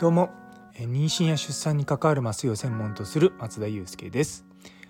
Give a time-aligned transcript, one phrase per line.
[0.00, 0.30] どうも。
[0.76, 4.44] 妊娠や出産に関わる麻酔を専門とする松田祐介です。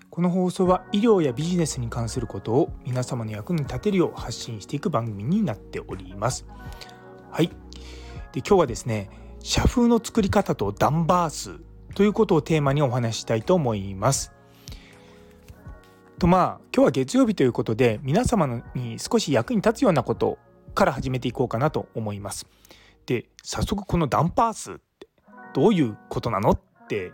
[0.09, 6.47] この放送は医療やビジネスに関することを皆様の役に立てるよう発信していく番組になっております。
[7.29, 7.49] はい。
[8.31, 9.11] で今日はですね
[9.41, 11.59] 社風の作り方とダンバー数
[11.93, 14.34] ということをテーマにお話ししたいと思います。
[16.19, 20.37] とまあ今日は月曜日ということで皆様に少し役に立つようなこと
[20.73, 22.47] から始めていこうかなと思います
[23.05, 24.79] で早速このダンパー数
[25.53, 27.11] どういうことなのって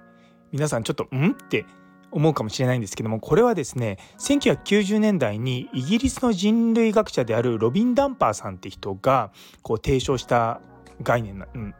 [0.52, 1.66] 皆さんちょっと「ん?」って
[2.12, 10.62] 思うかもしれないんですけどもこれはですね1990年代にイギリスの人類学者であるロビン・ダンパーさんって人がこう提唱した
[11.02, 11.74] 概念な,、ん、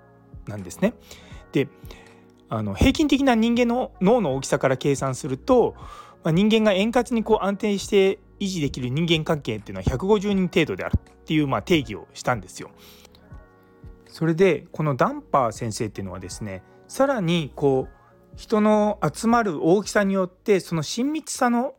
[0.48, 0.94] なんですね。
[1.52, 1.68] で
[2.50, 5.74] あの平均的な人間の脳の大きさから計算すると、
[6.24, 12.72] まあ、人間が円滑にこう安定して維持できる人間関係っていうのは150人程度であるっていうまあ定義をしたんですよ。
[14.08, 21.76] それでこのダンパー先生っていうのはですねさらにこう人の集まる大きさによってその親密さの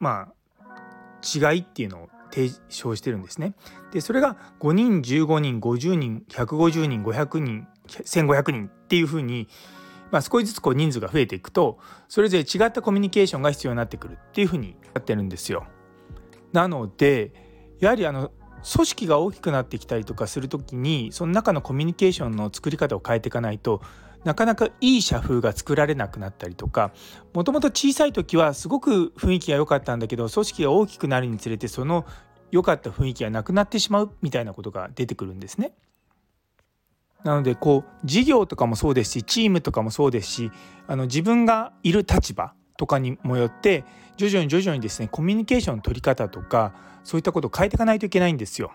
[0.00, 3.54] まあ違いっていうのを提唱してるんですね。
[3.92, 9.48] でそれが5人15人50人150人500人1,500人っていうふうに、
[10.10, 11.78] まあ、少しずつこう人数が増えていくと
[12.08, 15.66] それぞれ違ったコミュニケーションが必要になってくるっていうふうになってるんですよ。
[16.52, 17.32] なので
[17.80, 18.32] やはりあの
[18.72, 23.82] 組織が大きくなってきたりとかする時にその中のコミュニケーションの作り方を変えていかないと
[24.24, 26.92] なかなかいい社風が作られなくなったりとか
[27.32, 32.04] もともと小さい時はすごく雰囲気が良かったんだけど組織が大きくなるにつれてその
[32.50, 35.72] 良かった雰囲気がなくなってしまうみたいなことが出てくるんですね。
[37.24, 40.50] なのでこう事業とかもそうですしチームとかもそうですし
[40.86, 43.84] あの自分がいる立場とかにもよって
[44.16, 48.72] 徐々に徐々にですねコミュニケーションの取り方とかそういったことを変えていかないといけないんですよ。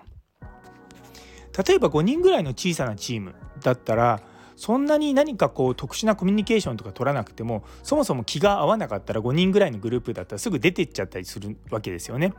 [1.68, 4.22] 例えば5人ぐらいの小さなチームだったら
[4.56, 12.34] そんなに何かこう特殊なコミュニケーションとか取らなくてもそもそも気が合わなかったら5人ぐらいのグループだったらすぐ出てっちゃったりするわけですよね。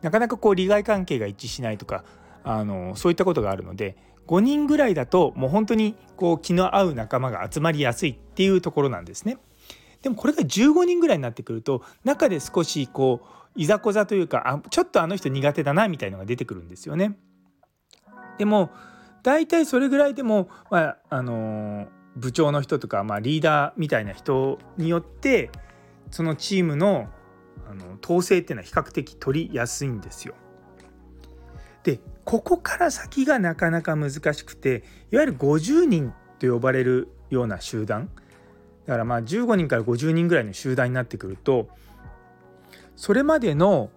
[0.00, 2.04] なかなかこう利害関係が一致しないとか
[2.44, 3.96] あのそういったことがあるので
[4.26, 9.38] 5人ぐらいだともう本当にこう気の合う仲間が集まりやすいっていうところなんですね。
[10.02, 13.26] でもこれが15人ぐらいになってくると中で少しこう
[13.56, 17.16] いざこざというかあちょっとあの人苦手だなみたいのが出てくるんですよね。
[18.38, 18.70] でも
[19.22, 25.50] 大体それぐらいでも、まああの部長の人とか、まあ、リーダーみたいな人によって
[26.10, 27.08] そのチームの
[27.68, 30.34] あの統制っていうのは比較的取りやすいんですよ。
[31.86, 34.82] でここから先がなかなか難しくて
[35.12, 38.10] いわゆる50人と呼ばれるような集団
[38.86, 41.68] だからまあ15人から50人ぐらいの集団になってくると
[42.96, 43.90] それまでの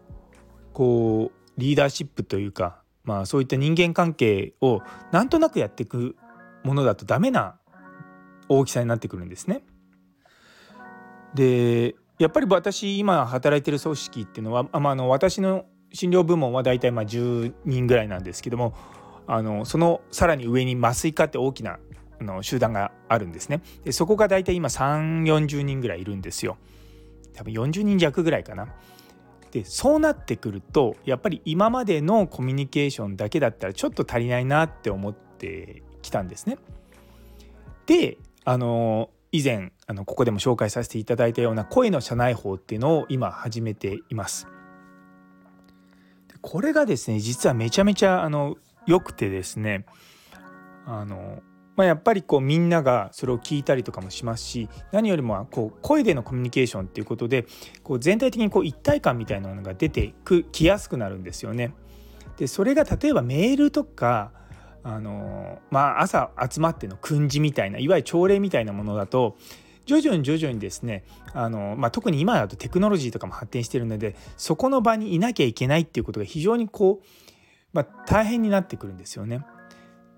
[0.71, 6.15] こうリーダーシップというか、まあ、そういった人間関係をなんとなくやっていく
[6.63, 7.57] ものだとダメな
[8.49, 9.63] 大きさになってくるんですね。
[11.33, 18.73] でやっぱり私今働いてる組織っていうのは、まあ、あの私の診療部門は大体まあ10人ぐらいなんですけども
[19.27, 21.79] あのそのさらに上に麻酔科って大きな
[22.19, 23.61] あの集団があるんですね。
[23.83, 26.57] でそこが大体今3 4 0人ぐらいいるんですよ。
[27.33, 28.67] 多分40人弱ぐらいかな。
[29.51, 36.57] でそうなってくるとやっぱり今までのコミュニケーションだけだったらちょっと足りないなって思ってきたんですね。
[37.85, 44.47] であの以前あのここでも紹介させていただいたような声の社内法っていうのを今始めています。
[46.41, 49.85] これがですね実はめちゃめちゃあの良くてですね
[50.85, 51.41] あの、
[51.75, 57.45] まあ、やっぱりこうみんながそれを聞いたりとかもしますし何よりもこう声でのコミュニケーションっていうことで
[57.83, 61.73] こう全体的にこう一体感みたいなのが出てくきやすくなるんですよね。
[62.37, 64.31] でそれが例えばメールとか
[64.81, 69.37] あのまあ朝集まっての訓示みたいないわゆる朝礼みたいなものだと
[69.85, 71.03] 徐々に徐々にですね
[71.33, 77.05] あの、まあ、特に今だとテクノロジーとかも発展してるのでそこの場にいなきゃいけないっていうことが非常にこう、
[77.73, 79.43] まあ、大変になってくるんですよね。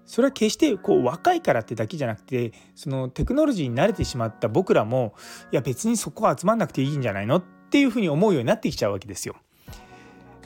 [0.05, 5.13] それは決してこう若いからってだけじゃなくてそのテクノロジーに慣れてしまった僕らも
[5.53, 7.37] いや別にそこは集まんなくていいんじゃないの？
[7.37, 9.35] っていうふうに思うようになってきちゃうわけですよ。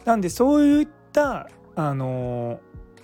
[0.03, 2.59] なんでそういったあの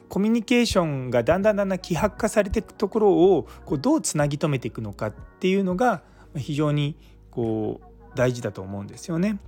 [0.08, 6.04] コミュニケーションがだんだんだんだん希薄化されていくところをこうどうつなぎ止めていくのかっていうのが
[6.36, 6.98] 非常に
[7.30, 9.40] こう大事だと思うんですよね。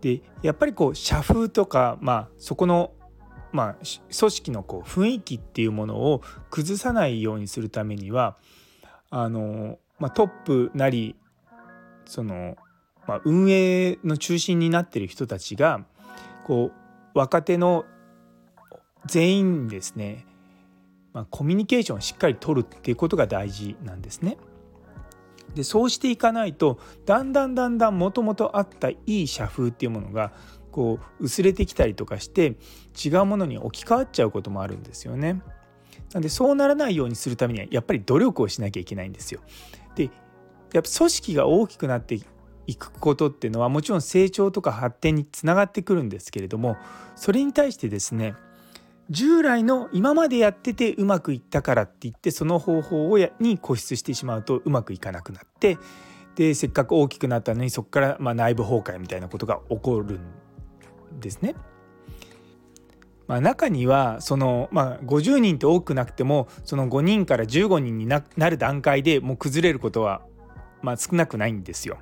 [0.00, 2.92] でやっぱりこう社風とか、まあ、そこの、
[3.52, 3.74] まあ、
[4.18, 8.36] 組織のこう雰囲気っていうものを崩さないようにするためには
[9.10, 11.16] あの、まあ、トップなり
[12.06, 12.56] その、
[13.06, 15.84] まあ、運営の中心になってる人たちが
[16.44, 16.70] こ
[17.14, 17.84] う若手の
[19.06, 20.24] 全員ですね、
[21.12, 24.38] まあ、コミュニケーションをしっかりとるっていうことが大事なんですね。
[25.54, 30.32] でそうしていかないとだんだんだんだんもともとあったいい社風っていうものが
[30.70, 32.56] こう薄れてきたりとかして
[33.04, 35.42] 違うものに置き換わっちゃうこともあるんですよね。
[36.12, 39.40] なんでそうならないようにするためにはやっぱり努力をしなきゃいけないんですよ。
[39.94, 40.04] で
[40.72, 42.18] やっぱ組織が大きくなって
[42.66, 46.76] いくことっていうのはもちろん成長とか発展につながってくるんですけれども
[47.16, 48.34] それに対してですね
[49.10, 55.78] 従来の今までやっててうまくいったからって言ってその方法をやに固執してしまうとうまくいかなくなって
[56.36, 61.56] でせっかく大きくなったのにそこからま内部崩壊みたいなことが起こるんですね。
[63.26, 70.22] まあ、中にはその、まあ、50人って多くなくてもその5人から15人になる段階でもう崩れることは、
[70.82, 71.98] ま、少なくないんですよ。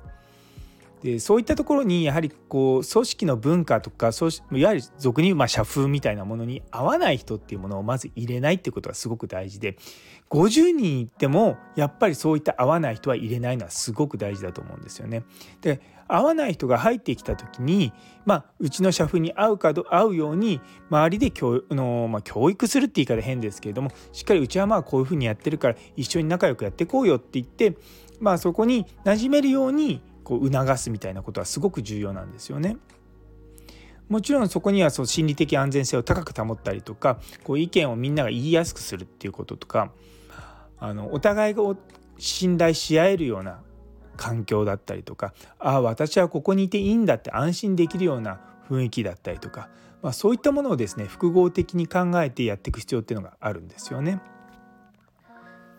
[1.01, 9.77] でそういったところにやはりこう組織の文化とかいわゆる俗にまあ社風みたいなものに合わない人っていうものをまず入れないってことがすごく大事で
[10.29, 15.23] 50人いってもやっぱりそういった合わない人は入れないのはすごく大事だと思うんですよね。
[15.61, 17.93] で合わない人が入ってきた時に、
[18.25, 20.59] まあ、うちの社風に合うか合うように
[20.89, 27.77] 周りで教の、まあ、教育するって言い方変ですけれどもしっかりうちはまあこういうふうにやってるから一緒に仲良くやっていこうよって言って、
[28.19, 32.77] まあ、そこに馴染めるようにこう促すみたいなことはすごく重要なんですよね。
[34.09, 39.91] もちろんそこにはそう心理的安全性を高く保ったりとかこう意見をみんなが言いやすくするっていうこととか
[40.79, 41.63] あのお互いが
[42.17, 43.61] 信頼し合えるような
[44.17, 49.69] 環境だったりとかああ私はここにいていいんだって安心できるような雰囲気だったりとか、
[50.01, 54.21] まあ、そういったものをですね複合的に考えてやっていく必要っていうのがあるんですよね。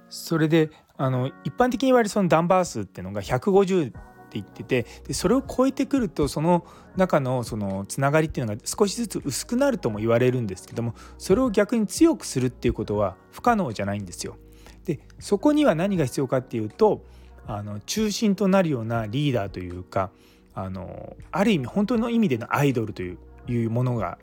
[0.08, 3.92] それであの一般的に言われるそのダンバー数っていうのが150
[4.34, 6.64] 言っててでそれを超えてくるとその
[6.96, 14.36] 中のそのつながりっていうのが少しずつ薄くなるとも言われるんですけどもそれを逆に強くするっていうことは不可能じゃないんですよ。
[14.84, 17.04] でそこには何が必要かっていうと
[17.46, 20.10] あの中心となるようなリーダーというか
[20.54, 23.18] あのある意味本当の意味でのアイドルという
[23.48, 24.18] いうものが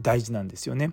[0.00, 0.92] 大事なんですよね。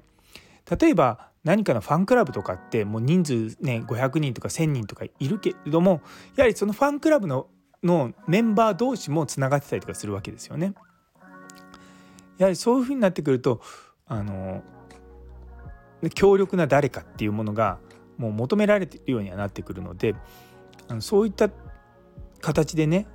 [0.80, 6.02] 例えば何かのファンクラブとかってもう人数ね500人とか1,000人とかいるけれども
[6.36, 7.48] やはりそのファンクラブの
[7.84, 10.74] のメンバー同士もつながってたりとかするわけですよね。
[12.38, 13.62] やはりそういうふうになってくると
[14.08, 14.64] あの
[16.16, 17.78] 強力な誰かっていうものが
[18.18, 20.16] もう求められてるようにはなってくるので
[20.88, 21.50] あのそういった
[22.42, 23.06] 形でね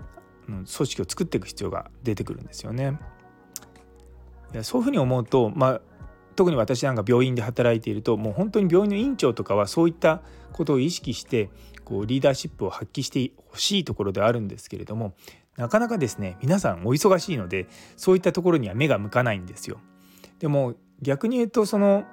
[0.46, 2.98] 組織を作っていく必要が出てくるんですよね。
[4.54, 5.80] いやそういうふうに思うと、まあ、
[6.36, 10.22] 特に私なんか病院で働いているともう本当に病院の院長とかはそういった
[10.52, 11.50] ことを意識して
[11.86, 15.14] こうリーダーシップを発揮してほしいところであるんですけれども
[15.56, 19.78] なかなかですね皆さんお忙しいのでそういったところには目が向かないんですよ。
[20.40, 22.04] でも逆に言うとその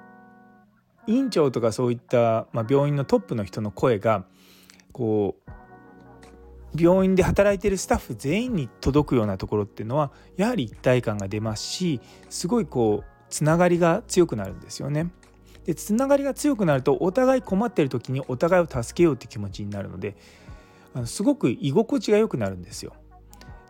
[1.06, 4.24] 院長とかそういった、まあ、病院のトップの人の声が
[4.92, 5.50] こう
[6.80, 12.00] 病院で働いているスタッフ全員に届くようなところっていうのはやはり一体感が出ますし
[12.30, 15.10] すごいこうつながりが強くなるんですよね。
[15.64, 20.16] でつながりが強くなるとお互い困ってる時にお互いを助けようって気持ちになるので
[20.94, 22.92] あのすごく居心地が良くなるんですよ。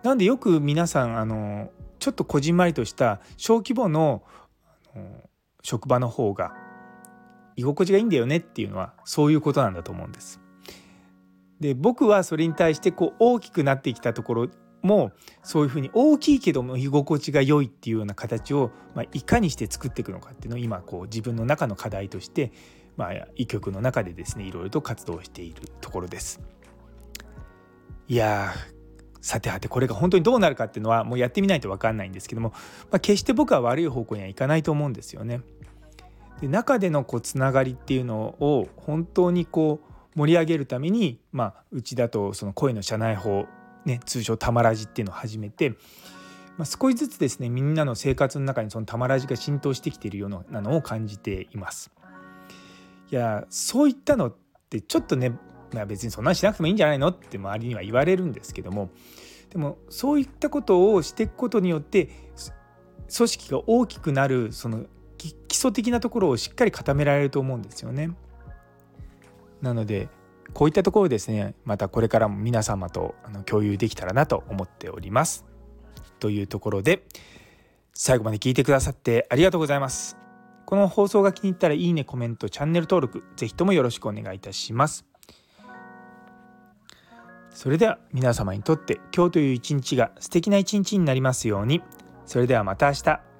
[0.03, 4.23] なんでよく皆さんあのちょっとこじんまりとした小規模の
[4.95, 5.07] あの
[5.63, 6.53] 職場の方が
[7.57, 10.41] 居心地がいいんだよねっていうのはそういうことなんだと思うんです。
[11.61, 14.49] で僕はそれに対してこう大きくなってきたところ
[14.85, 15.13] も
[15.43, 22.53] そういうふうに大きいけども居心地が良いっていうような形を、まあ、いかにして作っていくのかっていうのを今こう自分の中の課題として、
[22.97, 26.41] まあ、医局の中でですねいろいろと活動しているところです。
[28.07, 28.53] いや
[29.23, 32.51] さてはてこれが本当にどうなるかっていうのはもうやってみないと分かんないんですけども、
[32.91, 35.41] まあ、決して僕は悪い方向にはいかないと思うんですよね。
[36.43, 39.81] で中でのこうつながりっていうのを本当にこ
[40.15, 43.47] う盛り上げるために、まあ、うちだとその声の社内法
[43.85, 45.71] ね、通称タマラジっていうのを始めて、
[46.57, 51.91] まあ、少しずつですねみんなの生活の中にそのタマラジが浸透してきているようなのを感じています。
[53.11, 54.35] いやそういったのっ
[54.71, 55.39] てちょっとね、
[55.73, 58.91] まあ、別にそんなにしなくてもいいんじゃないのって周りには言われるんですけども
[59.51, 62.09] でもそういったことをしていくことによって
[63.15, 64.87] 組織が大きくなるその
[65.19, 68.11] 基礎的なところをしっかり固められると思うんですよね。
[69.63, 70.09] なので
[70.53, 73.15] こういったところですねまたこれからも皆様と
[73.47, 75.45] 共有できたらなと思っております。
[76.21, 77.05] というところで
[77.93, 80.17] 最後まで聞いてくださってありがとうございます。
[80.67, 85.05] この放送が気に入ったらいいねコメントチャンネル登録ぜひともよろしくお願いいたします。
[87.51, 91.83] それでは皆様にとって今日という一日が素敵な一日になりますように。
[92.27, 93.34] それではまた明日。